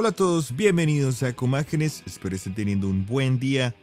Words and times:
Hola 0.00 0.08
a 0.08 0.12
todos, 0.12 0.56
bienvenidos 0.56 1.22
a 1.22 1.34
Comágenes, 1.34 2.02
espero 2.06 2.34
estén 2.34 2.54
teniendo 2.54 2.88
un 2.88 3.04
buen 3.04 3.38
día. 3.38 3.74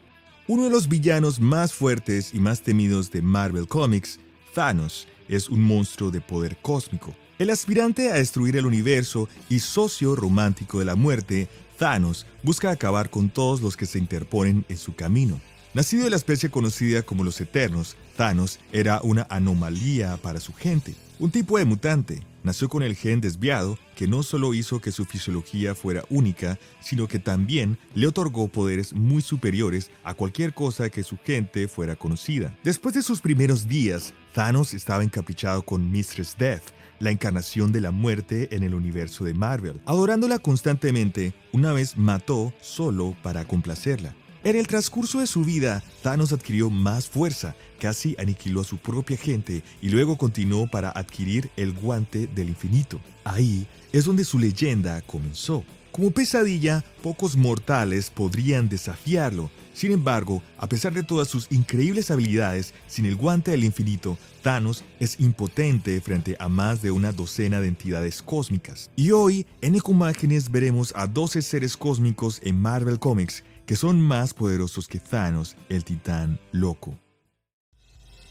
Uno 0.47 0.63
de 0.63 0.71
los 0.71 0.87
villanos 0.87 1.39
más 1.39 1.73
fuertes 1.73 2.33
y 2.33 2.39
más 2.39 2.63
temidos 2.63 3.11
de 3.11 3.21
Marvel 3.21 3.67
Comics, 3.67 4.19
Thanos, 4.51 5.07
es 5.29 5.47
un 5.47 5.61
monstruo 5.61 6.09
de 6.09 6.19
poder 6.19 6.57
cósmico. 6.57 7.13
El 7.37 7.51
aspirante 7.51 8.09
a 8.09 8.15
destruir 8.15 8.57
el 8.57 8.65
universo 8.65 9.29
y 9.47 9.59
socio 9.59 10.15
romántico 10.15 10.79
de 10.79 10.85
la 10.85 10.95
muerte, 10.95 11.49
Thanos 11.77 12.25
busca 12.41 12.71
acabar 12.71 13.11
con 13.11 13.29
todos 13.29 13.61
los 13.61 13.77
que 13.77 13.85
se 13.85 13.99
interponen 13.99 14.65
en 14.69 14.77
su 14.77 14.95
camino. 14.95 15.39
Nacido 15.75 16.05
de 16.05 16.09
la 16.09 16.15
especie 16.15 16.49
conocida 16.49 17.03
como 17.03 17.23
los 17.23 17.39
Eternos, 17.39 17.95
Thanos 18.15 18.59
era 18.71 19.01
una 19.03 19.27
anomalía 19.29 20.17
para 20.17 20.39
su 20.39 20.51
gente, 20.51 20.95
un 21.19 21.31
tipo 21.31 21.57
de 21.57 21.65
mutante, 21.65 22.21
nació 22.43 22.69
con 22.69 22.83
el 22.83 22.95
gen 22.95 23.21
desviado 23.21 23.79
que 23.95 24.07
no 24.07 24.21
solo 24.21 24.53
hizo 24.53 24.79
que 24.79 24.91
su 24.91 25.05
fisiología 25.05 25.73
fuera 25.73 26.03
única, 26.09 26.59
sino 26.79 27.07
que 27.07 27.17
también 27.17 27.79
le 27.95 28.07
otorgó 28.07 28.47
poderes 28.47 28.93
muy 28.93 29.23
superiores 29.23 29.89
a 30.03 30.13
cualquier 30.13 30.53
cosa 30.53 30.89
que 30.89 31.03
su 31.03 31.17
gente 31.17 31.67
fuera 31.67 31.95
conocida. 31.95 32.55
Después 32.63 32.93
de 32.93 33.01
sus 33.01 33.21
primeros 33.21 33.67
días, 33.67 34.13
Thanos 34.33 34.73
estaba 34.75 35.03
encaprichado 35.03 35.63
con 35.63 35.89
Mistress 35.91 36.35
Death, 36.37 36.63
la 36.99 37.11
encarnación 37.11 37.71
de 37.71 37.81
la 37.81 37.91
muerte 37.91 38.55
en 38.55 38.63
el 38.63 38.75
universo 38.75 39.23
de 39.23 39.33
Marvel. 39.33 39.81
Adorándola 39.85 40.39
constantemente, 40.39 41.33
una 41.51 41.73
vez 41.73 41.97
mató 41.97 42.53
solo 42.61 43.15
para 43.23 43.45
complacerla. 43.45 44.15
En 44.47 44.55
el 44.55 44.65
transcurso 44.65 45.19
de 45.19 45.27
su 45.27 45.43
vida, 45.43 45.83
Thanos 46.01 46.31
adquirió 46.31 46.69
más 46.69 47.09
fuerza, 47.09 47.53
casi 47.81 48.15
aniquiló 48.17 48.61
a 48.61 48.63
su 48.63 48.77
propia 48.77 49.17
gente 49.17 49.61
y 49.81 49.89
luego 49.89 50.17
continuó 50.17 50.67
para 50.67 50.89
adquirir 50.89 51.49
el 51.57 51.73
guante 51.73 52.27
del 52.27 52.47
infinito. 52.47 53.01
Ahí 53.25 53.67
es 53.91 54.05
donde 54.05 54.23
su 54.23 54.39
leyenda 54.39 55.01
comenzó. 55.01 55.65
Como 55.91 56.11
pesadilla, 56.11 56.85
pocos 57.03 57.35
mortales 57.35 58.09
podrían 58.09 58.69
desafiarlo. 58.69 59.51
Sin 59.73 59.91
embargo, 59.91 60.41
a 60.57 60.69
pesar 60.69 60.93
de 60.93 61.03
todas 61.03 61.27
sus 61.27 61.51
increíbles 61.51 62.09
habilidades, 62.09 62.73
sin 62.87 63.05
el 63.05 63.17
guante 63.17 63.51
del 63.51 63.65
infinito, 63.65 64.17
Thanos 64.43 64.85
es 65.01 65.19
impotente 65.19 65.99
frente 65.99 66.37
a 66.39 66.47
más 66.47 66.81
de 66.81 66.91
una 66.91 67.11
docena 67.11 67.59
de 67.59 67.67
entidades 67.67 68.21
cósmicas. 68.21 68.91
Y 68.95 69.11
hoy, 69.11 69.45
en 69.59 69.75
Ecomágenes 69.75 70.49
veremos 70.49 70.93
a 70.95 71.05
12 71.05 71.41
seres 71.41 71.75
cósmicos 71.75 72.39
en 72.43 72.61
Marvel 72.61 72.97
Comics 72.97 73.43
que 73.67 73.75
son 73.75 73.99
más 74.01 74.33
poderosos 74.33 74.87
que 74.87 74.97
Thanos, 74.97 75.57
el 75.67 75.83
titán 75.83 76.39
loco. 76.53 76.97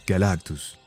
Galactus. 0.07 0.79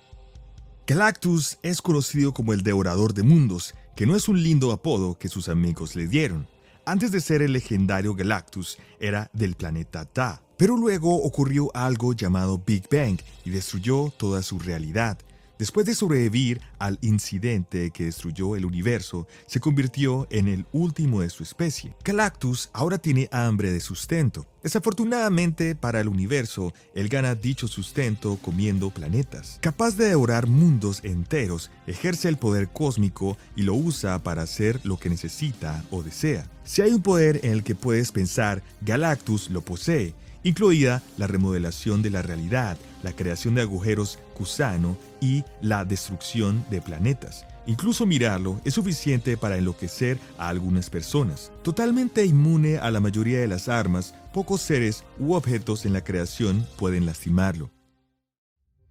Galactus 0.87 1.59
es 1.61 1.83
conocido 1.83 2.33
como 2.33 2.51
el 2.51 2.63
devorador 2.63 3.13
de 3.13 3.21
mundos, 3.21 3.75
que 3.95 4.07
no 4.07 4.15
es 4.15 4.27
un 4.27 4.41
lindo 4.41 4.71
apodo 4.71 5.19
que 5.19 5.29
sus 5.29 5.49
amigos 5.49 5.95
le 5.95 6.07
dieron. 6.07 6.47
Antes 6.83 7.11
de 7.11 7.21
ser 7.21 7.43
el 7.43 7.53
legendario 7.53 8.15
Galactus, 8.15 8.79
era 8.99 9.29
del 9.33 9.53
planeta 9.53 10.05
Ta. 10.05 10.41
Pero 10.57 10.75
luego 10.75 11.15
ocurrió 11.23 11.69
algo 11.75 12.13
llamado 12.13 12.61
Big 12.65 12.89
Bang 12.91 13.19
y 13.45 13.51
destruyó 13.51 14.11
toda 14.17 14.41
su 14.41 14.57
realidad. 14.57 15.19
Después 15.59 15.85
de 15.85 15.93
sobrevivir 15.93 16.61
al 16.79 16.97
incidente 17.01 17.91
que 17.91 18.05
destruyó 18.05 18.55
el 18.55 18.63
universo, 18.63 19.27
se 19.45 19.59
convirtió 19.59 20.25
en 20.29 20.47
el 20.47 20.65
último 20.71 21.19
de 21.19 21.29
su 21.29 21.43
especie. 21.43 21.93
Galactus 22.05 22.69
ahora 22.71 22.97
tiene 22.97 23.27
hambre 23.33 23.69
de 23.69 23.81
sustento. 23.81 24.47
Desafortunadamente 24.61 25.73
para 25.73 26.01
el 26.01 26.09
universo, 26.09 26.73
él 26.93 27.07
gana 27.07 27.35
dicho 27.35 27.67
sustento 27.67 28.37
comiendo 28.41 28.89
planetas. 28.89 29.57
Capaz 29.61 29.95
de 29.95 30.09
devorar 30.09 30.47
mundos 30.47 30.99
enteros, 31.03 31.71
ejerce 31.87 32.27
el 32.27 32.37
poder 32.37 32.69
cósmico 32.69 33.37
y 33.55 33.61
lo 33.61 33.73
usa 33.73 34.19
para 34.19 34.41
hacer 34.41 34.81
lo 34.83 34.97
que 34.97 35.09
necesita 35.09 35.83
o 35.91 36.03
desea. 36.03 36.45
Si 36.65 36.81
hay 36.81 36.91
un 36.91 37.01
poder 37.01 37.39
en 37.43 37.53
el 37.53 37.63
que 37.63 37.75
puedes 37.75 38.11
pensar, 38.11 38.61
Galactus 38.81 39.49
lo 39.49 39.61
posee, 39.61 40.13
incluida 40.43 41.01
la 41.17 41.27
remodelación 41.27 42.01
de 42.01 42.09
la 42.09 42.21
realidad, 42.21 42.77
la 43.01 43.13
creación 43.13 43.55
de 43.55 43.61
agujeros 43.61 44.19
gusano 44.37 44.97
y 45.21 45.43
la 45.61 45.85
destrucción 45.85 46.65
de 46.69 46.81
planetas. 46.81 47.45
Incluso 47.65 48.05
mirarlo 48.05 48.59
es 48.65 48.73
suficiente 48.73 49.37
para 49.37 49.57
enloquecer 49.57 50.17
a 50.37 50.49
algunas 50.49 50.89
personas. 50.89 51.51
Totalmente 51.61 52.25
inmune 52.25 52.77
a 52.77 52.89
la 52.89 52.99
mayoría 52.99 53.39
de 53.39 53.47
las 53.47 53.69
armas, 53.69 54.15
pocos 54.33 54.61
seres 54.61 55.03
u 55.19 55.33
objetos 55.33 55.85
en 55.85 55.93
la 55.93 56.03
creación 56.03 56.67
pueden 56.77 57.05
lastimarlo. 57.05 57.71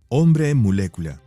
Hombre 0.08 0.54
molécula. 0.54 1.20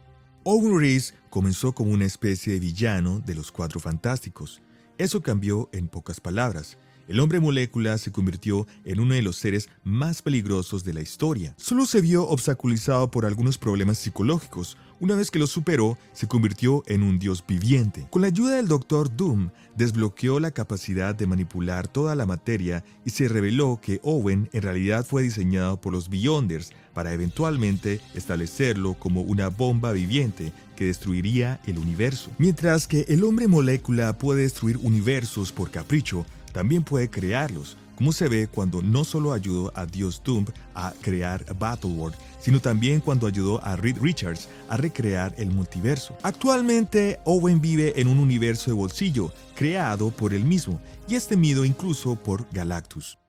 Owen 0.43 0.79
Reese 0.79 1.13
comenzó 1.29 1.73
como 1.73 1.91
una 1.91 2.05
especie 2.05 2.53
de 2.53 2.59
villano 2.59 3.19
de 3.19 3.35
los 3.35 3.51
Cuatro 3.51 3.79
Fantásticos. 3.79 4.61
Eso 4.97 5.21
cambió 5.21 5.69
en 5.71 5.87
pocas 5.87 6.19
palabras. 6.19 6.77
El 7.11 7.19
hombre 7.19 7.41
molécula 7.41 7.97
se 7.97 8.13
convirtió 8.13 8.65
en 8.85 9.01
uno 9.01 9.15
de 9.15 9.21
los 9.21 9.35
seres 9.35 9.67
más 9.83 10.21
peligrosos 10.21 10.85
de 10.85 10.93
la 10.93 11.01
historia. 11.01 11.53
Solo 11.57 11.85
se 11.85 11.99
vio 11.99 12.25
obstaculizado 12.25 13.11
por 13.11 13.25
algunos 13.25 13.57
problemas 13.57 13.97
psicológicos. 13.97 14.77
Una 15.01 15.15
vez 15.15 15.29
que 15.29 15.37
lo 15.37 15.45
superó, 15.45 15.97
se 16.13 16.29
convirtió 16.29 16.83
en 16.87 17.03
un 17.03 17.19
dios 17.19 17.43
viviente. 17.45 18.07
Con 18.11 18.21
la 18.21 18.29
ayuda 18.29 18.55
del 18.55 18.69
Doctor 18.69 19.13
Doom, 19.13 19.49
desbloqueó 19.75 20.39
la 20.39 20.51
capacidad 20.51 21.13
de 21.13 21.27
manipular 21.27 21.89
toda 21.89 22.15
la 22.15 22.25
materia 22.25 22.85
y 23.03 23.09
se 23.09 23.27
reveló 23.27 23.81
que 23.81 23.99
Owen 24.03 24.47
en 24.53 24.61
realidad 24.61 25.05
fue 25.05 25.21
diseñado 25.21 25.81
por 25.81 25.91
los 25.91 26.09
Beyonders 26.09 26.71
para 26.93 27.11
eventualmente 27.11 27.99
establecerlo 28.13 28.93
como 28.93 29.19
una 29.19 29.49
bomba 29.49 29.91
viviente 29.91 30.53
que 30.77 30.85
destruiría 30.85 31.59
el 31.65 31.77
universo. 31.77 32.31
Mientras 32.37 32.87
que 32.87 33.01
el 33.09 33.25
hombre 33.25 33.49
molécula 33.49 34.17
puede 34.17 34.43
destruir 34.43 34.77
universos 34.77 35.51
por 35.51 35.71
capricho, 35.71 36.25
también 36.51 36.83
puede 36.83 37.09
crearlos, 37.09 37.77
como 37.95 38.13
se 38.13 38.27
ve 38.27 38.47
cuando 38.47 38.81
no 38.81 39.03
solo 39.03 39.31
ayudó 39.31 39.71
a 39.75 39.85
Dios 39.85 40.21
Doom 40.23 40.45
a 40.73 40.91
crear 41.01 41.45
Battleworld, 41.57 42.15
sino 42.39 42.59
también 42.59 42.99
cuando 42.99 43.27
ayudó 43.27 43.63
a 43.63 43.75
Reed 43.75 43.97
Richards 44.01 44.49
a 44.69 44.77
recrear 44.77 45.35
el 45.37 45.51
multiverso. 45.51 46.17
Actualmente, 46.23 47.19
Owen 47.25 47.61
vive 47.61 47.99
en 48.01 48.07
un 48.07 48.17
universo 48.17 48.71
de 48.71 48.75
bolsillo, 48.75 49.31
creado 49.55 50.09
por 50.09 50.33
él 50.33 50.45
mismo, 50.45 50.81
y 51.07 51.15
es 51.15 51.27
temido 51.27 51.63
incluso 51.63 52.15
por 52.15 52.47
Galactus. 52.51 53.19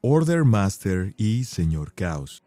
Order 0.00 0.44
Master 0.44 1.14
y 1.16 1.44
Señor 1.44 1.92
Chaos. 1.94 2.42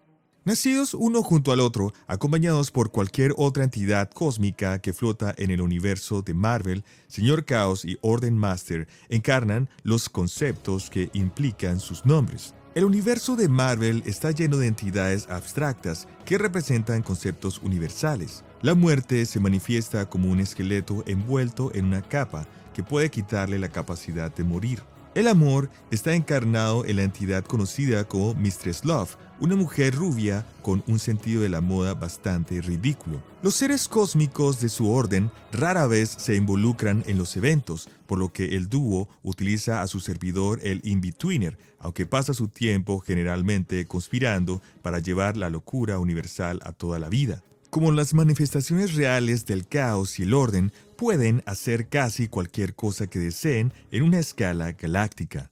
Nacidos 0.48 0.94
uno 0.94 1.24
junto 1.24 1.52
al 1.52 1.60
otro, 1.60 1.92
acompañados 2.06 2.70
por 2.70 2.92
cualquier 2.92 3.34
otra 3.36 3.64
entidad 3.64 4.12
cósmica 4.12 4.78
que 4.78 4.94
flota 4.94 5.34
en 5.40 5.50
el 5.50 5.60
universo 5.60 6.22
de 6.22 6.36
Marvel, 6.36 6.84
Señor 7.08 7.46
Caos 7.46 7.84
y 7.84 7.98
Orden 8.02 8.38
Master 8.38 8.88
encarnan 9.10 9.72
los 9.82 10.08
conceptos 10.08 10.92
que 10.92 11.10
implican 11.14 11.80
sus 11.80 12.06
nombres. 12.06 12.54
El 12.76 12.86
universo 12.86 13.36
de 13.36 13.50
Marvel 13.50 14.04
está 14.06 14.30
lleno 14.30 14.58
de 14.58 14.68
entidades 14.68 15.28
abstractas 15.32 16.08
que 16.26 16.38
representan 16.38 17.02
conceptos 17.02 17.60
universales. 17.64 18.44
La 18.62 18.76
muerte 18.76 19.26
se 19.26 19.40
manifiesta 19.40 20.08
como 20.08 20.30
un 20.30 20.42
esqueleto 20.42 21.04
envuelto 21.08 21.72
en 21.74 21.86
una 21.86 22.04
capa 22.04 22.46
que 22.76 22.84
puede 22.84 23.10
quitarle 23.10 23.58
la 23.58 23.70
capacidad 23.70 24.32
de 24.32 24.44
morir. 24.44 24.84
El 25.16 25.30
amor 25.30 25.70
está 25.92 26.14
encarnado 26.14 26.84
en 26.84 26.98
la 26.98 27.04
entidad 27.04 27.46
conocida 27.46 28.04
como 28.04 28.34
Mistress 28.34 28.84
Love, 28.84 29.16
una 29.40 29.56
mujer 29.56 29.96
rubia 29.96 30.46
con 30.62 30.84
un 30.88 31.00
sentido 31.00 31.42
de 31.42 31.48
la 31.48 31.62
moda 31.62 31.94
bastante 31.94 32.60
ridículo. 32.60 33.24
Los 33.42 33.56
seres 33.56 33.88
cósmicos 33.88 34.60
de 34.60 34.68
su 34.68 34.92
orden 34.92 35.32
rara 35.54 35.88
vez 35.88 36.10
se 36.10 36.36
involucran 36.36 37.02
en 37.08 37.18
los 37.18 37.38
eventos, 37.38 37.88
por 38.08 38.20
lo 38.20 38.34
que 38.34 38.58
el 38.58 38.68
dúo 38.68 39.08
utiliza 39.24 39.82
a 39.82 39.88
su 39.88 40.02
servidor 40.02 40.60
el 40.64 40.82
In-Betweener, 40.84 41.58
aunque 41.80 42.06
pasa 42.06 42.34
su 42.34 42.50
tiempo 42.50 43.00
generalmente 43.00 43.88
conspirando 43.88 44.62
para 44.82 45.00
llevar 45.00 45.38
la 45.38 45.50
locura 45.50 45.98
universal 45.98 46.60
a 46.66 46.74
toda 46.74 47.00
la 47.00 47.08
vida. 47.08 47.42
Como 47.76 47.92
las 47.92 48.14
manifestaciones 48.14 48.94
reales 48.94 49.46
del 49.46 49.68
caos 49.68 50.18
y 50.20 50.24
el 50.24 50.34
orden 50.34 50.72
pueden 50.96 51.44
hacer 51.46 51.90
casi 51.90 52.30
cualquier 52.30 52.74
cosa 52.74 53.08
que 53.08 53.20
deseen 53.20 53.74
en 53.92 54.04
una 54.04 54.20
escala 54.20 54.72
galáctica. 54.72 55.52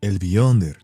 El 0.00 0.18
Beyonder. 0.18 0.80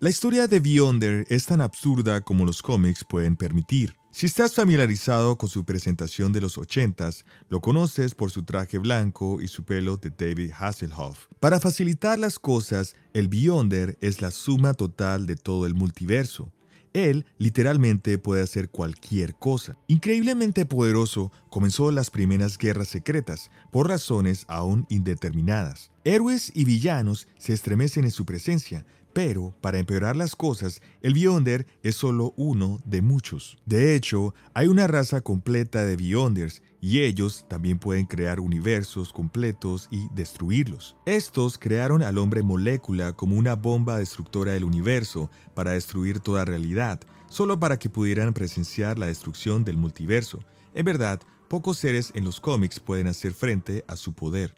La 0.00 0.10
historia 0.10 0.48
de 0.48 0.60
Beyonder 0.60 1.24
es 1.30 1.46
tan 1.46 1.62
absurda 1.62 2.20
como 2.20 2.44
los 2.44 2.60
cómics 2.60 3.06
pueden 3.08 3.36
permitir. 3.36 3.96
Si 4.10 4.26
estás 4.26 4.54
familiarizado 4.54 5.38
con 5.38 5.48
su 5.48 5.64
presentación 5.64 6.30
de 6.30 6.42
los 6.42 6.58
80s, 6.58 7.24
lo 7.48 7.62
conoces 7.62 8.14
por 8.14 8.30
su 8.30 8.42
traje 8.42 8.76
blanco 8.76 9.40
y 9.40 9.48
su 9.48 9.64
pelo 9.64 9.96
de 9.96 10.10
David 10.10 10.50
Hasselhoff. 10.58 11.24
Para 11.40 11.58
facilitar 11.58 12.18
las 12.18 12.38
cosas, 12.38 12.96
el 13.14 13.28
Beyonder 13.28 13.96
es 14.02 14.20
la 14.20 14.30
suma 14.30 14.74
total 14.74 15.24
de 15.24 15.36
todo 15.36 15.64
el 15.64 15.74
multiverso. 15.74 16.52
Él 16.92 17.26
literalmente 17.38 18.18
puede 18.18 18.42
hacer 18.42 18.70
cualquier 18.70 19.34
cosa. 19.34 19.76
Increíblemente 19.86 20.66
poderoso, 20.66 21.32
comenzó 21.50 21.90
las 21.90 22.10
primeras 22.10 22.58
guerras 22.58 22.88
secretas, 22.88 23.50
por 23.70 23.88
razones 23.88 24.44
aún 24.48 24.86
indeterminadas. 24.88 25.90
Héroes 26.04 26.52
y 26.54 26.64
villanos 26.64 27.28
se 27.38 27.52
estremecen 27.52 28.04
en 28.04 28.10
su 28.10 28.24
presencia, 28.24 28.84
pero, 29.12 29.54
para 29.60 29.78
empeorar 29.78 30.16
las 30.16 30.36
cosas, 30.36 30.80
el 31.02 31.14
Beyonder 31.14 31.66
es 31.82 31.96
solo 31.96 32.34
uno 32.36 32.80
de 32.84 33.02
muchos. 33.02 33.58
De 33.66 33.96
hecho, 33.96 34.34
hay 34.54 34.68
una 34.68 34.86
raza 34.86 35.22
completa 35.22 35.84
de 35.84 35.96
Beyonders 35.96 36.62
y 36.80 37.00
ellos 37.00 37.44
también 37.48 37.78
pueden 37.78 38.06
crear 38.06 38.40
universos 38.40 39.12
completos 39.12 39.88
y 39.90 40.08
destruirlos. 40.14 40.96
Estos 41.06 41.58
crearon 41.58 42.02
al 42.02 42.18
hombre 42.18 42.42
molécula 42.42 43.12
como 43.12 43.36
una 43.36 43.54
bomba 43.54 43.98
destructora 43.98 44.52
del 44.52 44.64
universo 44.64 45.30
para 45.54 45.72
destruir 45.72 46.20
toda 46.20 46.44
realidad, 46.44 47.00
solo 47.28 47.58
para 47.58 47.78
que 47.78 47.90
pudieran 47.90 48.32
presenciar 48.32 48.98
la 48.98 49.06
destrucción 49.06 49.64
del 49.64 49.76
multiverso. 49.76 50.38
En 50.74 50.84
verdad, 50.84 51.20
pocos 51.48 51.78
seres 51.78 52.12
en 52.14 52.24
los 52.24 52.40
cómics 52.40 52.80
pueden 52.80 53.06
hacer 53.06 53.32
frente 53.32 53.84
a 53.88 53.96
su 53.96 54.12
poder. 54.12 54.54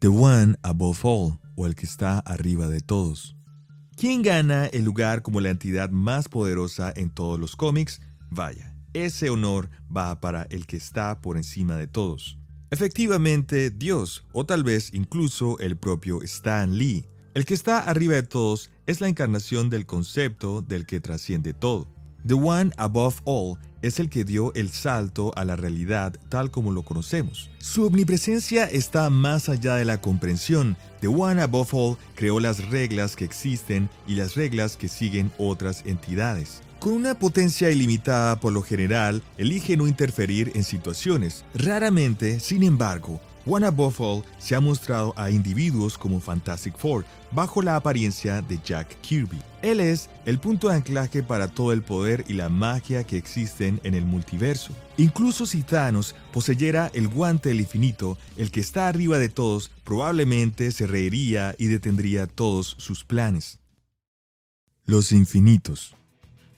The 0.00 0.08
One 0.08 0.56
Above 0.62 1.00
All, 1.02 1.38
o 1.56 1.66
el 1.66 1.74
que 1.74 1.86
está 1.86 2.18
arriba 2.20 2.68
de 2.68 2.80
todos. 2.80 3.36
¿Quién 3.96 4.22
gana 4.22 4.66
el 4.66 4.84
lugar 4.84 5.20
como 5.20 5.42
la 5.42 5.50
entidad 5.50 5.90
más 5.90 6.28
poderosa 6.28 6.90
en 6.96 7.10
todos 7.10 7.38
los 7.38 7.54
cómics? 7.54 8.00
Vaya, 8.30 8.74
ese 8.94 9.30
honor 9.30 9.70
va 9.94 10.20
para 10.20 10.44
el 10.50 10.66
que 10.66 10.76
está 10.76 11.20
por 11.20 11.36
encima 11.36 11.76
de 11.76 11.86
todos. 11.86 12.38
Efectivamente, 12.70 13.70
Dios, 13.70 14.24
o 14.32 14.46
tal 14.46 14.62
vez 14.62 14.90
incluso 14.92 15.58
el 15.58 15.76
propio 15.76 16.22
Stan 16.22 16.76
Lee. 16.76 17.06
El 17.34 17.44
que 17.44 17.54
está 17.54 17.80
arriba 17.80 18.14
de 18.14 18.22
todos 18.22 18.70
es 18.86 19.00
la 19.00 19.08
encarnación 19.08 19.70
del 19.70 19.86
concepto 19.86 20.62
del 20.62 20.86
que 20.86 21.00
trasciende 21.00 21.52
todo. 21.52 21.88
The 22.26 22.34
One 22.34 22.70
Above 22.76 23.20
All 23.24 23.58
es 23.82 23.98
el 23.98 24.10
que 24.10 24.24
dio 24.24 24.52
el 24.54 24.68
salto 24.70 25.32
a 25.36 25.44
la 25.44 25.56
realidad 25.56 26.18
tal 26.28 26.50
como 26.50 26.70
lo 26.70 26.82
conocemos. 26.82 27.50
Su 27.58 27.86
omnipresencia 27.86 28.66
está 28.66 29.08
más 29.10 29.48
allá 29.48 29.76
de 29.76 29.84
la 29.84 30.00
comprensión. 30.00 30.76
The 31.00 31.08
One 31.08 31.40
Above 31.40 31.70
All 31.72 31.96
creó 32.14 32.40
las 32.40 32.68
reglas 32.68 33.16
que 33.16 33.24
existen 33.24 33.88
y 34.06 34.16
las 34.16 34.34
reglas 34.34 34.76
que 34.76 34.88
siguen 34.88 35.32
otras 35.38 35.82
entidades. 35.86 36.62
Con 36.80 36.94
una 36.94 37.14
potencia 37.14 37.70
ilimitada 37.70 38.40
por 38.40 38.54
lo 38.54 38.62
general, 38.62 39.22
elige 39.36 39.76
no 39.76 39.86
interferir 39.86 40.52
en 40.54 40.64
situaciones. 40.64 41.44
Raramente, 41.52 42.40
sin 42.40 42.62
embargo, 42.62 43.20
One 43.44 43.66
Above 43.66 43.96
All 43.98 44.24
se 44.38 44.54
ha 44.54 44.60
mostrado 44.60 45.12
a 45.18 45.30
individuos 45.30 45.98
como 45.98 46.20
Fantastic 46.20 46.78
Four 46.78 47.04
bajo 47.32 47.60
la 47.60 47.76
apariencia 47.76 48.40
de 48.40 48.58
Jack 48.64 48.98
Kirby. 49.02 49.38
Él 49.60 49.80
es 49.80 50.08
el 50.24 50.38
punto 50.38 50.70
de 50.70 50.76
anclaje 50.76 51.22
para 51.22 51.48
todo 51.48 51.74
el 51.74 51.82
poder 51.82 52.24
y 52.28 52.32
la 52.32 52.48
magia 52.48 53.04
que 53.04 53.18
existen 53.18 53.78
en 53.84 53.92
el 53.92 54.06
multiverso. 54.06 54.72
Incluso 54.96 55.44
si 55.44 55.62
Thanos 55.62 56.14
poseyera 56.32 56.90
el 56.94 57.08
guante 57.08 57.50
del 57.50 57.60
infinito, 57.60 58.16
el 58.38 58.50
que 58.50 58.60
está 58.60 58.88
arriba 58.88 59.18
de 59.18 59.28
todos 59.28 59.70
probablemente 59.84 60.72
se 60.72 60.86
reiría 60.86 61.54
y 61.58 61.66
detendría 61.66 62.26
todos 62.26 62.74
sus 62.78 63.04
planes. 63.04 63.58
Los 64.86 65.12
infinitos. 65.12 65.94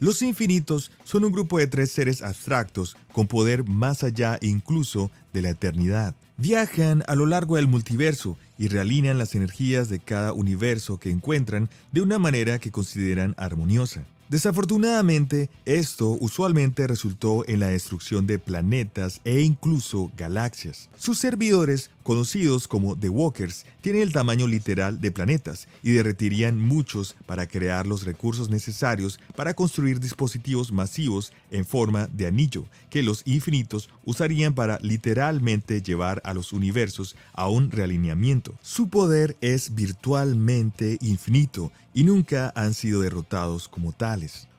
Los 0.02 0.20
infinitos 0.22 0.90
son 1.04 1.25
un 1.25 1.31
grupo 1.31 1.60
de 1.60 1.69
tres 1.69 1.93
seres 1.93 2.22
abstractos 2.22 2.96
con 3.12 3.28
poder 3.28 3.62
más 3.69 4.02
allá 4.02 4.37
incluso 4.43 5.12
de 5.32 5.43
la 5.43 5.50
eternidad. 5.50 6.16
Viajan 6.38 7.04
a 7.06 7.14
lo 7.14 7.25
largo 7.25 7.54
del 7.54 7.69
multiverso 7.69 8.37
y 8.58 8.66
realinean 8.66 9.16
las 9.16 9.37
energías 9.37 9.88
de 9.88 10.00
cada 10.00 10.32
universo 10.32 10.99
que 10.99 11.10
encuentran 11.10 11.70
de 11.93 12.00
una 12.00 12.19
manera 12.19 12.58
que 12.58 12.72
consideran 12.72 13.37
armoniosa. 13.38 14.02
Desafortunadamente, 14.29 15.51
esto 15.67 16.17
usualmente 16.21 16.87
resultó 16.87 17.47
en 17.47 17.61
la 17.61 17.69
destrucción 17.69 18.27
de 18.27 18.39
planetas 18.39 19.21
e 19.25 19.41
incluso 19.41 20.11
galaxias. 20.17 20.89
Sus 20.97 21.19
servidores, 21.19 21.91
conocidos 22.03 22.67
como 22.67 22.97
The 22.97 23.11
Walkers, 23.11 23.67
tienen 23.83 24.03
el 24.03 24.13
tamaño 24.13 24.47
literal 24.47 25.01
de 25.01 25.11
planetas 25.11 25.69
y 25.83 25.93
derretirían 25.93 26.59
muchos 26.59 27.15
para 27.27 27.47
crear 27.47 27.87
los 27.87 28.05
recursos 28.05 28.49
necesarios 28.49 29.21
para 29.37 29.55
construir 29.55 30.01
dispositivos 30.01 30.73
masivos 30.73 31.33
en 31.51 31.67
forma 31.67 32.07
de 32.07 32.27
anillo, 32.27 32.65
que 32.89 33.03
los 33.03 33.23
infinitos 33.27 33.91
usarían 34.05 34.55
para 34.55 34.79
literalmente 34.81 35.83
llevar 35.83 36.23
a 36.25 36.33
los 36.33 36.53
universos 36.53 37.17
a 37.35 37.49
un 37.49 37.71
realineamiento. 37.71 38.55
Su 38.63 38.89
poder 38.89 39.37
es 39.41 39.75
virtualmente 39.75 40.99
infinito 41.01 41.71
y 41.95 42.05
nunca 42.05 42.53
han 42.55 42.75
sido 42.75 43.03
derrotados 43.03 43.69
como 43.69 43.93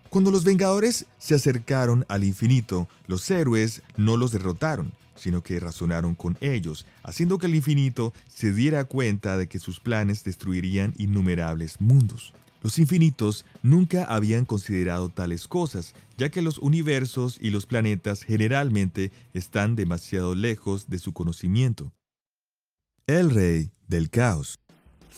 Cuando 0.10 0.30
los 0.30 0.44
Vengadores 0.44 1.06
se 1.18 1.36
acercaron 1.36 2.06
al 2.08 2.24
infinito, 2.24 2.88
los 3.08 3.30
héroes 3.32 3.82
no 3.98 4.16
los 4.16 4.32
derrotaron, 4.32 4.94
sino 5.16 5.42
que 5.42 5.60
razonaron 5.60 6.16
con 6.16 6.38
ellos, 6.42 6.86
haciendo 7.04 7.38
que 7.38 7.48
el 7.48 7.56
infinito 7.56 8.14
se 8.28 8.54
diera 8.54 8.84
cuenta 8.86 9.38
de 9.38 9.48
que 9.48 9.60
sus 9.60 9.80
planes 9.80 10.24
destruirían 10.24 10.94
innumerables 10.98 11.82
mundos. 11.82 12.34
Los 12.62 12.80
infinitos 12.80 13.44
nunca 13.62 14.06
habían 14.06 14.46
considerado 14.46 15.10
tales 15.10 15.48
cosas, 15.48 15.94
ya 16.18 16.30
que 16.30 16.42
los 16.42 16.60
universos 16.60 17.38
y 17.42 17.50
los 17.50 17.66
planetas 17.66 18.24
generalmente 18.24 19.12
están 19.34 19.76
demasiado 19.76 20.34
lejos 20.34 20.90
de 20.90 21.00
su 21.00 21.12
conocimiento. 21.12 21.92
El 23.06 23.32
rey 23.32 23.72
del 23.88 24.10
caos. 24.10 24.60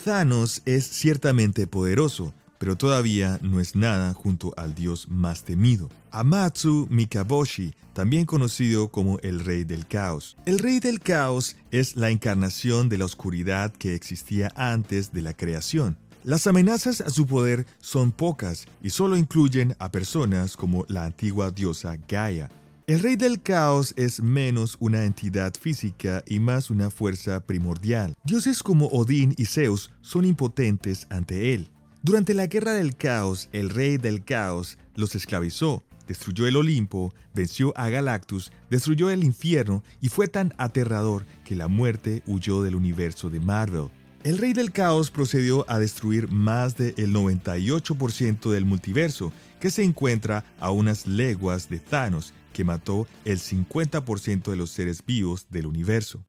Thanos 0.04 0.62
es 0.64 0.86
ciertamente 0.88 1.66
poderoso, 1.66 2.34
pero 2.58 2.76
todavía 2.76 3.38
no 3.42 3.60
es 3.60 3.74
nada 3.74 4.14
junto 4.14 4.52
al 4.56 4.74
dios 4.74 5.08
más 5.08 5.44
temido. 5.44 5.88
Amatsu 6.10 6.86
Mikaboshi, 6.90 7.74
también 7.92 8.26
conocido 8.26 8.88
como 8.88 9.18
el 9.20 9.44
Rey 9.44 9.64
del 9.64 9.86
Caos. 9.86 10.36
El 10.46 10.58
Rey 10.58 10.80
del 10.80 11.00
Caos 11.00 11.56
es 11.70 11.96
la 11.96 12.10
encarnación 12.10 12.88
de 12.88 12.98
la 12.98 13.04
oscuridad 13.04 13.72
que 13.72 13.94
existía 13.94 14.52
antes 14.56 15.12
de 15.12 15.22
la 15.22 15.34
creación. 15.34 15.96
Las 16.24 16.46
amenazas 16.46 17.00
a 17.00 17.10
su 17.10 17.26
poder 17.26 17.66
son 17.78 18.12
pocas 18.12 18.66
y 18.82 18.90
solo 18.90 19.16
incluyen 19.16 19.76
a 19.78 19.90
personas 19.90 20.56
como 20.56 20.84
la 20.88 21.04
antigua 21.04 21.50
diosa 21.50 21.96
Gaia, 22.08 22.50
el 22.88 23.00
rey 23.00 23.16
del 23.16 23.42
caos 23.42 23.92
es 23.96 24.22
menos 24.22 24.76
una 24.78 25.02
entidad 25.02 25.54
física 25.60 26.22
y 26.24 26.38
más 26.38 26.70
una 26.70 26.88
fuerza 26.88 27.40
primordial. 27.40 28.14
Dioses 28.22 28.62
como 28.62 28.86
Odín 28.86 29.34
y 29.36 29.46
Zeus 29.46 29.90
son 30.02 30.24
impotentes 30.24 31.08
ante 31.10 31.52
él. 31.52 31.68
Durante 32.06 32.34
la 32.34 32.46
guerra 32.46 32.72
del 32.72 32.94
caos, 32.96 33.48
el 33.50 33.68
rey 33.68 33.96
del 33.96 34.24
caos 34.24 34.78
los 34.94 35.16
esclavizó, 35.16 35.82
destruyó 36.06 36.46
el 36.46 36.54
Olimpo, 36.54 37.12
venció 37.34 37.76
a 37.76 37.88
Galactus, 37.88 38.52
destruyó 38.70 39.10
el 39.10 39.24
infierno 39.24 39.82
y 40.00 40.08
fue 40.08 40.28
tan 40.28 40.54
aterrador 40.56 41.26
que 41.44 41.56
la 41.56 41.66
muerte 41.66 42.22
huyó 42.28 42.62
del 42.62 42.76
universo 42.76 43.28
de 43.28 43.40
Marvel. 43.40 43.88
El 44.22 44.38
rey 44.38 44.52
del 44.52 44.70
caos 44.70 45.10
procedió 45.10 45.68
a 45.68 45.80
destruir 45.80 46.30
más 46.30 46.76
del 46.76 46.94
98% 46.94 48.52
del 48.52 48.66
multiverso, 48.66 49.32
que 49.58 49.70
se 49.72 49.82
encuentra 49.82 50.44
a 50.60 50.70
unas 50.70 51.08
leguas 51.08 51.68
de 51.68 51.80
Thanos 51.80 52.34
que 52.52 52.62
mató 52.62 53.08
el 53.24 53.40
50% 53.40 54.48
de 54.48 54.56
los 54.56 54.70
seres 54.70 55.04
vivos 55.04 55.48
del 55.50 55.66
universo. 55.66 56.24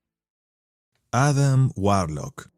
Adam 1.12 1.70
Warlock 1.76 2.50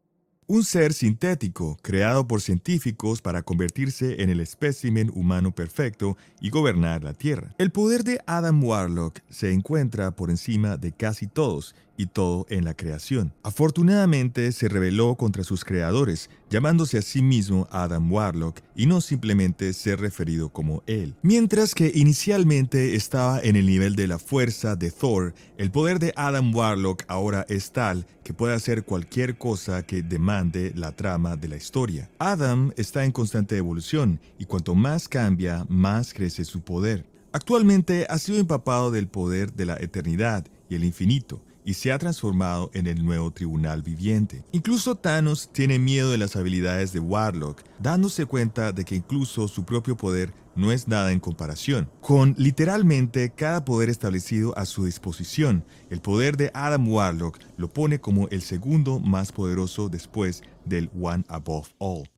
un 0.52 0.64
ser 0.64 0.94
sintético 0.94 1.78
creado 1.80 2.26
por 2.26 2.40
científicos 2.40 3.22
para 3.22 3.42
convertirse 3.42 4.20
en 4.20 4.30
el 4.30 4.40
espécimen 4.40 5.08
humano 5.14 5.54
perfecto 5.54 6.16
y 6.40 6.50
gobernar 6.50 7.04
la 7.04 7.14
Tierra. 7.14 7.54
El 7.56 7.70
poder 7.70 8.02
de 8.02 8.20
Adam 8.26 8.64
Warlock 8.64 9.20
se 9.28 9.52
encuentra 9.52 10.10
por 10.10 10.28
encima 10.28 10.76
de 10.76 10.90
casi 10.90 11.28
todos 11.28 11.76
y 12.00 12.06
todo 12.06 12.46
en 12.48 12.64
la 12.64 12.72
creación. 12.72 13.34
Afortunadamente 13.42 14.52
se 14.52 14.68
rebeló 14.68 15.16
contra 15.16 15.44
sus 15.44 15.66
creadores, 15.66 16.30
llamándose 16.48 16.96
a 16.96 17.02
sí 17.02 17.20
mismo 17.20 17.68
Adam 17.70 18.10
Warlock 18.10 18.60
y 18.74 18.86
no 18.86 19.02
simplemente 19.02 19.74
ser 19.74 20.00
referido 20.00 20.48
como 20.48 20.82
él. 20.86 21.14
Mientras 21.20 21.74
que 21.74 21.92
inicialmente 21.94 22.94
estaba 22.94 23.38
en 23.40 23.56
el 23.56 23.66
nivel 23.66 23.96
de 23.96 24.06
la 24.06 24.18
fuerza 24.18 24.76
de 24.76 24.90
Thor, 24.90 25.34
el 25.58 25.70
poder 25.70 25.98
de 25.98 26.14
Adam 26.16 26.54
Warlock 26.54 27.04
ahora 27.06 27.44
es 27.50 27.70
tal 27.70 28.06
que 28.24 28.32
puede 28.32 28.54
hacer 28.54 28.84
cualquier 28.84 29.36
cosa 29.36 29.82
que 29.82 30.02
demande 30.02 30.72
la 30.74 30.92
trama 30.92 31.36
de 31.36 31.48
la 31.48 31.56
historia. 31.56 32.08
Adam 32.18 32.72
está 32.78 33.04
en 33.04 33.12
constante 33.12 33.58
evolución 33.58 34.20
y 34.38 34.46
cuanto 34.46 34.74
más 34.74 35.06
cambia, 35.06 35.66
más 35.68 36.14
crece 36.14 36.46
su 36.46 36.62
poder. 36.62 37.04
Actualmente 37.32 38.06
ha 38.08 38.18
sido 38.18 38.38
empapado 38.38 38.90
del 38.90 39.06
poder 39.06 39.52
de 39.52 39.66
la 39.66 39.76
eternidad 39.76 40.46
y 40.70 40.76
el 40.76 40.84
infinito, 40.84 41.42
y 41.64 41.74
se 41.74 41.92
ha 41.92 41.98
transformado 41.98 42.70
en 42.74 42.86
el 42.86 43.04
nuevo 43.04 43.30
tribunal 43.30 43.82
viviente. 43.82 44.44
Incluso 44.52 44.94
Thanos 44.94 45.50
tiene 45.52 45.78
miedo 45.78 46.10
de 46.10 46.18
las 46.18 46.36
habilidades 46.36 46.92
de 46.92 47.00
Warlock, 47.00 47.62
dándose 47.78 48.26
cuenta 48.26 48.72
de 48.72 48.84
que 48.84 48.96
incluso 48.96 49.48
su 49.48 49.64
propio 49.64 49.96
poder 49.96 50.32
no 50.56 50.72
es 50.72 50.88
nada 50.88 51.12
en 51.12 51.20
comparación. 51.20 51.90
Con 52.00 52.34
literalmente 52.38 53.30
cada 53.30 53.64
poder 53.64 53.88
establecido 53.88 54.56
a 54.58 54.66
su 54.66 54.84
disposición, 54.84 55.64
el 55.90 56.00
poder 56.00 56.36
de 56.36 56.50
Adam 56.54 56.88
Warlock 56.88 57.38
lo 57.56 57.68
pone 57.72 58.00
como 58.00 58.28
el 58.28 58.42
segundo 58.42 59.00
más 59.00 59.32
poderoso 59.32 59.88
después 59.88 60.42
del 60.64 60.90
One 61.00 61.24
Above 61.28 61.68
All. 61.78 62.10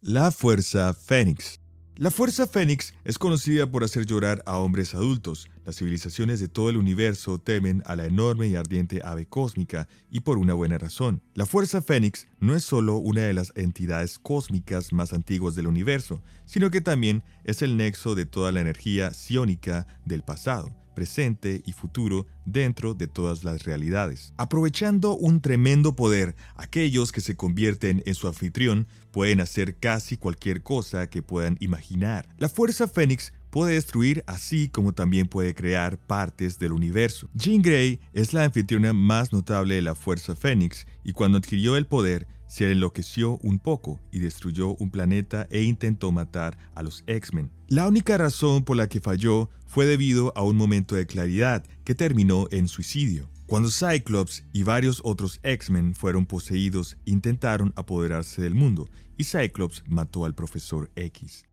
La 0.00 0.30
Fuerza 0.30 0.92
Fénix 0.92 1.60
la 1.96 2.10
Fuerza 2.10 2.48
Fénix 2.48 2.92
es 3.04 3.18
conocida 3.18 3.70
por 3.70 3.84
hacer 3.84 4.04
llorar 4.04 4.42
a 4.46 4.58
hombres 4.58 4.96
adultos. 4.96 5.48
Las 5.64 5.76
civilizaciones 5.76 6.40
de 6.40 6.48
todo 6.48 6.68
el 6.68 6.76
universo 6.76 7.38
temen 7.38 7.84
a 7.86 7.94
la 7.94 8.06
enorme 8.06 8.48
y 8.48 8.56
ardiente 8.56 9.00
ave 9.04 9.26
cósmica, 9.26 9.86
y 10.10 10.20
por 10.20 10.38
una 10.38 10.54
buena 10.54 10.76
razón. 10.76 11.22
La 11.34 11.46
Fuerza 11.46 11.82
Fénix 11.82 12.26
no 12.40 12.56
es 12.56 12.64
solo 12.64 12.96
una 12.96 13.20
de 13.20 13.34
las 13.34 13.52
entidades 13.54 14.18
cósmicas 14.18 14.92
más 14.92 15.12
antiguas 15.12 15.54
del 15.54 15.68
universo, 15.68 16.20
sino 16.46 16.68
que 16.72 16.80
también 16.80 17.22
es 17.44 17.62
el 17.62 17.76
nexo 17.76 18.16
de 18.16 18.26
toda 18.26 18.50
la 18.50 18.60
energía 18.60 19.12
ciónica 19.12 19.86
del 20.04 20.22
pasado. 20.22 20.74
Presente 20.94 21.62
y 21.66 21.72
futuro 21.72 22.26
dentro 22.44 22.94
de 22.94 23.06
todas 23.06 23.44
las 23.44 23.64
realidades. 23.64 24.32
Aprovechando 24.36 25.16
un 25.16 25.40
tremendo 25.40 25.96
poder, 25.96 26.34
aquellos 26.56 27.12
que 27.12 27.20
se 27.20 27.36
convierten 27.36 28.02
en 28.06 28.14
su 28.14 28.28
anfitrión 28.28 28.86
pueden 29.10 29.40
hacer 29.40 29.76
casi 29.76 30.16
cualquier 30.16 30.62
cosa 30.62 31.08
que 31.08 31.22
puedan 31.22 31.56
imaginar. 31.60 32.28
La 32.38 32.48
Fuerza 32.48 32.88
Fénix 32.88 33.32
puede 33.50 33.74
destruir 33.74 34.24
así 34.26 34.68
como 34.68 34.94
también 34.94 35.28
puede 35.28 35.54
crear 35.54 35.96
partes 35.96 36.58
del 36.58 36.72
universo. 36.72 37.28
Jean 37.34 37.62
Grey 37.62 38.00
es 38.12 38.32
la 38.32 38.42
anfitriona 38.42 38.92
más 38.92 39.32
notable 39.32 39.76
de 39.76 39.82
la 39.82 39.94
Fuerza 39.94 40.34
Fénix 40.34 40.86
y 41.04 41.12
cuando 41.12 41.38
adquirió 41.38 41.76
el 41.76 41.86
poder 41.86 42.26
se 42.46 42.70
enloqueció 42.70 43.38
un 43.42 43.58
poco 43.58 44.00
y 44.12 44.18
destruyó 44.18 44.74
un 44.76 44.90
planeta 44.90 45.46
e 45.50 45.62
intentó 45.62 46.12
matar 46.12 46.58
a 46.74 46.82
los 46.82 47.04
X-Men. 47.06 47.50
La 47.68 47.88
única 47.88 48.16
razón 48.18 48.64
por 48.64 48.76
la 48.76 48.88
que 48.88 49.00
falló 49.00 49.50
fue 49.66 49.86
debido 49.86 50.32
a 50.36 50.42
un 50.42 50.56
momento 50.56 50.94
de 50.94 51.06
claridad 51.06 51.64
que 51.84 51.94
terminó 51.94 52.46
en 52.50 52.68
suicidio. 52.68 53.28
Cuando 53.46 53.70
Cyclops 53.70 54.44
y 54.52 54.62
varios 54.62 55.00
otros 55.04 55.40
X-Men 55.42 55.94
fueron 55.94 56.26
poseídos, 56.26 56.96
intentaron 57.04 57.72
apoderarse 57.76 58.40
del 58.40 58.54
mundo 58.54 58.88
y 59.16 59.24
Cyclops 59.24 59.82
mató 59.86 60.24
al 60.24 60.34
profesor 60.34 60.90
X. 60.96 61.44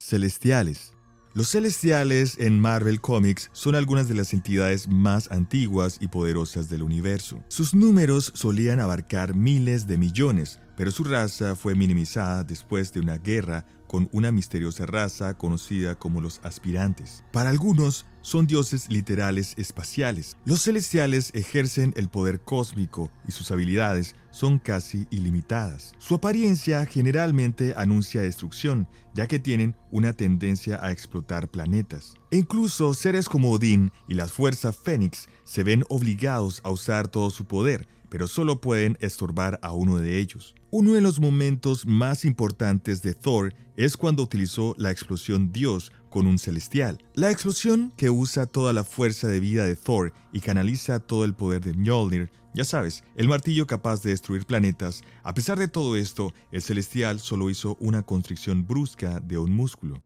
Celestiales 0.00 0.92
los 1.34 1.50
celestiales 1.50 2.38
en 2.38 2.58
Marvel 2.58 3.00
Comics 3.00 3.50
son 3.52 3.74
algunas 3.74 4.08
de 4.08 4.14
las 4.14 4.32
entidades 4.32 4.88
más 4.88 5.30
antiguas 5.30 5.98
y 6.00 6.08
poderosas 6.08 6.68
del 6.68 6.82
universo. 6.82 7.44
Sus 7.48 7.74
números 7.74 8.32
solían 8.34 8.80
abarcar 8.80 9.34
miles 9.34 9.86
de 9.86 9.98
millones, 9.98 10.58
pero 10.76 10.90
su 10.90 11.04
raza 11.04 11.54
fue 11.54 11.74
minimizada 11.74 12.44
después 12.44 12.92
de 12.92 13.00
una 13.00 13.18
guerra 13.18 13.66
con 13.86 14.08
una 14.12 14.30
misteriosa 14.30 14.86
raza 14.86 15.34
conocida 15.34 15.96
como 15.96 16.20
los 16.20 16.40
aspirantes. 16.44 17.24
Para 17.32 17.50
algunos, 17.50 18.06
son 18.20 18.46
dioses 18.46 18.90
literales 18.90 19.54
espaciales. 19.56 20.36
Los 20.44 20.62
celestiales 20.62 21.30
ejercen 21.34 21.94
el 21.96 22.08
poder 22.08 22.40
cósmico 22.40 23.10
y 23.26 23.32
sus 23.32 23.50
habilidades 23.50 24.14
son 24.38 24.60
casi 24.60 25.08
ilimitadas. 25.10 25.92
Su 25.98 26.14
apariencia 26.14 26.86
generalmente 26.86 27.74
anuncia 27.76 28.22
destrucción, 28.22 28.86
ya 29.12 29.26
que 29.26 29.40
tienen 29.40 29.74
una 29.90 30.12
tendencia 30.12 30.78
a 30.80 30.92
explotar 30.92 31.48
planetas. 31.48 32.14
E 32.30 32.36
incluso 32.36 32.94
seres 32.94 33.28
como 33.28 33.50
Odín 33.50 33.90
y 34.06 34.14
la 34.14 34.28
Fuerza 34.28 34.72
Fénix 34.72 35.28
se 35.42 35.64
ven 35.64 35.82
obligados 35.88 36.60
a 36.62 36.70
usar 36.70 37.08
todo 37.08 37.30
su 37.30 37.46
poder, 37.46 37.88
pero 38.10 38.28
solo 38.28 38.60
pueden 38.60 38.96
estorbar 39.00 39.58
a 39.60 39.72
uno 39.72 39.98
de 39.98 40.20
ellos. 40.20 40.54
Uno 40.70 40.92
de 40.92 41.00
los 41.00 41.18
momentos 41.18 41.84
más 41.84 42.24
importantes 42.24 43.02
de 43.02 43.14
Thor 43.14 43.54
es 43.76 43.96
cuando 43.96 44.22
utilizó 44.22 44.76
la 44.78 44.92
explosión 44.92 45.50
Dios 45.50 45.90
con 46.10 46.26
un 46.26 46.38
celestial. 46.38 47.02
La 47.14 47.30
explosión 47.30 47.92
que 47.96 48.10
usa 48.10 48.46
toda 48.46 48.72
la 48.72 48.84
fuerza 48.84 49.26
de 49.26 49.40
vida 49.40 49.64
de 49.66 49.76
Thor 49.76 50.12
y 50.32 50.40
canaliza 50.40 51.00
todo 51.00 51.24
el 51.24 51.34
poder 51.34 51.62
de 51.64 51.74
Mjolnir, 51.74 52.30
ya 52.54 52.64
sabes, 52.64 53.04
el 53.14 53.28
martillo 53.28 53.66
capaz 53.66 54.02
de 54.02 54.10
destruir 54.10 54.46
planetas, 54.46 55.02
a 55.22 55.34
pesar 55.34 55.58
de 55.58 55.68
todo 55.68 55.96
esto, 55.96 56.32
el 56.50 56.62
celestial 56.62 57.20
solo 57.20 57.50
hizo 57.50 57.76
una 57.80 58.02
constricción 58.02 58.66
brusca 58.66 59.20
de 59.20 59.38
un 59.38 59.52
músculo. 59.52 60.02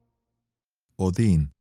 Odín, 0.96 1.52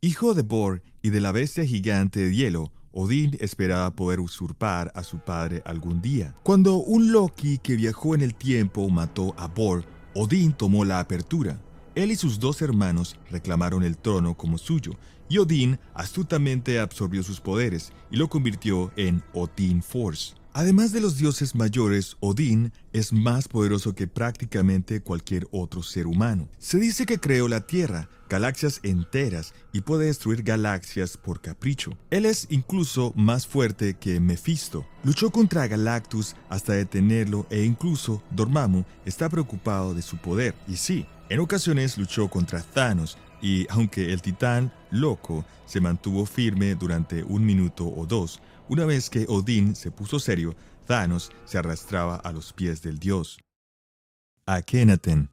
hijo 0.00 0.34
de 0.34 0.42
Bor 0.42 0.82
y 1.02 1.10
de 1.10 1.20
la 1.20 1.32
bestia 1.32 1.64
gigante 1.64 2.20
de 2.20 2.34
hielo, 2.34 2.72
Odín 2.92 3.36
esperaba 3.40 3.94
poder 3.94 4.18
usurpar 4.18 4.90
a 4.94 5.04
su 5.04 5.20
padre 5.20 5.62
algún 5.64 6.00
día. 6.02 6.34
Cuando 6.42 6.76
un 6.76 7.12
Loki 7.12 7.58
que 7.58 7.76
viajó 7.76 8.14
en 8.14 8.22
el 8.22 8.34
tiempo 8.34 8.88
mató 8.88 9.34
a 9.38 9.46
Bor, 9.46 9.84
Odín 10.14 10.52
tomó 10.52 10.84
la 10.84 10.98
apertura. 10.98 11.60
Él 12.00 12.12
y 12.12 12.16
sus 12.16 12.40
dos 12.40 12.62
hermanos 12.62 13.16
reclamaron 13.30 13.82
el 13.82 13.98
trono 13.98 14.34
como 14.34 14.56
suyo, 14.56 14.92
y 15.28 15.38
Odín 15.38 15.78
astutamente 15.94 16.80
absorbió 16.80 17.22
sus 17.22 17.40
poderes 17.40 17.92
y 18.10 18.16
lo 18.16 18.28
convirtió 18.28 18.90
en 18.96 19.22
Odín 19.34 19.82
Force. 19.82 20.39
Además 20.52 20.90
de 20.90 21.00
los 21.00 21.16
dioses 21.16 21.54
mayores, 21.54 22.16
Odín 22.18 22.72
es 22.92 23.12
más 23.12 23.46
poderoso 23.46 23.94
que 23.94 24.08
prácticamente 24.08 25.00
cualquier 25.00 25.46
otro 25.52 25.84
ser 25.84 26.08
humano. 26.08 26.48
Se 26.58 26.78
dice 26.78 27.06
que 27.06 27.20
creó 27.20 27.46
la 27.46 27.60
Tierra, 27.60 28.08
galaxias 28.28 28.80
enteras 28.82 29.54
y 29.72 29.82
puede 29.82 30.06
destruir 30.06 30.42
galaxias 30.42 31.16
por 31.16 31.40
capricho. 31.40 31.96
Él 32.10 32.26
es 32.26 32.48
incluso 32.50 33.12
más 33.14 33.46
fuerte 33.46 33.94
que 33.94 34.18
Mephisto. 34.18 34.84
Luchó 35.04 35.30
contra 35.30 35.68
Galactus 35.68 36.34
hasta 36.48 36.72
detenerlo 36.72 37.46
e 37.48 37.62
incluso 37.62 38.20
Dormammu 38.32 38.84
está 39.04 39.28
preocupado 39.28 39.94
de 39.94 40.02
su 40.02 40.16
poder. 40.16 40.56
Y 40.66 40.76
sí, 40.76 41.06
en 41.28 41.38
ocasiones 41.38 41.96
luchó 41.96 42.28
contra 42.28 42.60
Thanos 42.60 43.18
y 43.40 43.66
aunque 43.70 44.12
el 44.12 44.20
titán 44.20 44.72
loco 44.90 45.44
se 45.64 45.80
mantuvo 45.80 46.26
firme 46.26 46.74
durante 46.74 47.22
un 47.22 47.46
minuto 47.46 47.86
o 47.86 48.04
dos, 48.04 48.40
una 48.70 48.84
vez 48.84 49.10
que 49.10 49.26
Odín 49.28 49.74
se 49.74 49.90
puso 49.90 50.20
serio, 50.20 50.54
Thanos 50.86 51.32
se 51.44 51.58
arrastraba 51.58 52.14
a 52.14 52.30
los 52.30 52.52
pies 52.52 52.82
del 52.82 53.00
dios. 53.00 53.38
Akenaten. 54.46 55.28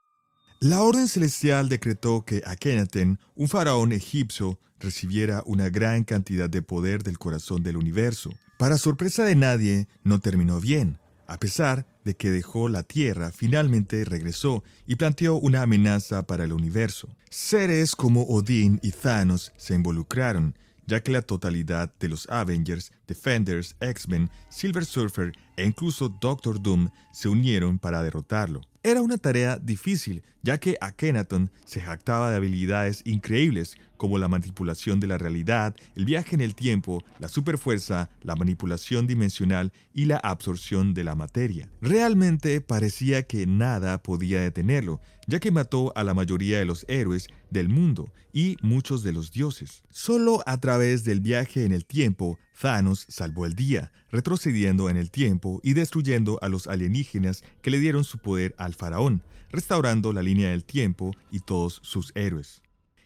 La 0.60 0.82
orden 0.82 1.08
celestial 1.08 1.70
decretó 1.70 2.26
que 2.26 2.42
Akenaten, 2.44 3.20
un 3.36 3.48
faraón 3.48 3.92
egipcio, 3.92 4.60
recibiera 4.80 5.44
una 5.46 5.70
gran 5.70 6.04
cantidad 6.04 6.50
de 6.50 6.64
poder 6.64 7.04
del 7.04 7.20
corazón 7.20 7.62
del 7.62 7.78
universo. 7.78 8.32
Para 8.58 8.80
sorpresa 8.80 9.24
de 9.24 9.36
nadie, 9.36 9.88
no 10.04 10.20
terminó 10.20 10.60
bien. 10.60 10.98
A 11.28 11.38
pesar 11.38 11.86
de 12.06 12.16
que 12.16 12.32
dejó 12.32 12.70
la 12.70 12.82
Tierra, 12.82 13.32
finalmente 13.32 14.04
regresó 14.04 14.64
y 14.88 14.96
planteó 14.96 15.36
una 15.36 15.62
amenaza 15.62 16.26
para 16.26 16.46
el 16.46 16.54
universo. 16.54 17.08
Seres 17.30 17.96
como 17.96 18.24
Odín 18.24 18.80
y 18.82 18.92
Thanos 18.92 19.54
se 19.58 19.76
involucraron 19.76 20.56
ya 20.88 21.02
que 21.02 21.12
la 21.12 21.22
totalidad 21.22 21.94
de 22.00 22.10
los 22.10 22.28
Avengers, 22.30 22.92
Defenders, 23.08 23.76
X-Men, 23.80 24.32
Silver 24.50 24.86
Surfer 24.86 25.34
e 25.56 25.66
incluso 25.66 26.10
Doctor 26.10 26.62
Doom 26.62 26.90
se 27.12 27.30
unieron 27.30 27.78
para 27.78 28.02
derrotarlo. 28.02 28.62
Era 28.84 29.02
una 29.02 29.18
tarea 29.18 29.58
difícil, 29.58 30.24
ya 30.44 30.60
que 30.60 30.78
Akhenaton 30.80 31.52
se 31.66 31.82
jactaba 31.82 32.30
de 32.30 32.38
habilidades 32.38 33.02
increíbles 33.06 33.76
como 33.98 34.18
la 34.18 34.28
manipulación 34.28 35.00
de 35.00 35.08
la 35.08 35.18
realidad, 35.18 35.76
el 35.96 36.06
viaje 36.06 36.36
en 36.36 36.42
el 36.42 36.56
tiempo, 36.56 37.04
la 37.20 37.28
superfuerza, 37.28 38.10
la 38.22 38.36
manipulación 38.36 39.08
dimensional 39.08 39.74
y 39.94 40.06
la 40.06 40.18
absorción 40.18 40.94
de 40.94 41.04
la 41.04 41.16
materia. 41.16 41.70
Realmente 41.82 42.62
parecía 42.62 43.24
que 43.24 43.48
nada 43.48 44.02
podía 44.02 44.40
detenerlo, 44.40 45.02
ya 45.26 45.40
que 45.40 45.52
mató 45.52 45.92
a 45.96 46.04
la 46.04 46.14
mayoría 46.14 46.60
de 46.60 46.66
los 46.66 46.86
héroes 46.88 47.28
del 47.50 47.70
mundo 47.70 48.14
y 48.32 48.58
muchos 48.62 49.04
de 49.04 49.14
los 49.14 49.32
dioses. 49.32 49.84
Solo 49.90 50.44
a 50.46 50.60
través 50.60 51.04
del 51.04 51.20
viaje 51.20 51.66
en 51.66 51.74
el 51.74 51.86
tiempo, 51.86 52.38
Thanos 52.60 53.06
salvó 53.10 53.46
el 53.46 53.54
día, 53.54 53.92
retrocediendo 54.12 54.90
en 54.90 54.98
el 54.98 55.12
tiempo 55.12 55.60
y 55.64 55.74
destruyendo 55.74 56.40
a 56.42 56.50
los 56.50 56.68
alienígenas 56.68 57.44
que 57.62 57.72
le 57.72 57.80
dieron 57.80 58.04
su 58.04 58.18
poder 58.18 58.56
al 58.58 58.74
faraón, 58.74 59.24
restaurando 59.52 60.14
la 60.14 60.24
línea 60.24 60.50
del 60.50 60.64
tiempo 60.64 61.12
y 61.32 61.40
todos 61.40 61.80
sus 61.84 62.12
héroes. 62.16 62.62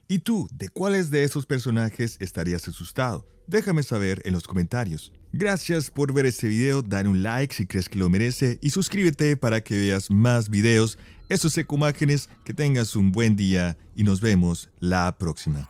¿Y 0.08 0.20
tú, 0.20 0.50
de 0.52 0.70
cuáles 0.70 1.10
de 1.10 1.24
esos 1.24 1.46
personajes 1.46 2.18
estarías 2.20 2.68
asustado? 2.68 3.26
Déjame 3.48 3.84
saber 3.84 4.22
en 4.26 4.34
los 4.34 4.44
comentarios. 4.44 5.12
Gracias 5.34 5.90
por 5.90 6.14
ver 6.14 6.26
este 6.26 6.48
video, 6.48 6.82
dale 6.82 7.10
un 7.10 7.24
like 7.24 7.54
si 7.54 7.66
crees 7.66 7.88
que 7.88 8.00
lo 8.00 8.10
merece 8.10 8.60
y 8.62 8.70
suscríbete 8.70 9.38
para 9.38 9.62
que 9.62 9.78
veas 9.78 10.12
más 10.12 10.50
videos. 10.50 10.98
Eso 11.30 11.48
es 11.48 11.58
Ecomágenes, 11.58 12.30
que 12.44 12.54
tengas 12.54 12.96
un 12.96 13.12
buen 13.12 13.36
día 13.36 13.78
y 13.96 14.04
nos 14.04 14.20
vemos 14.20 14.70
la 14.80 15.18
próxima. 15.18 15.70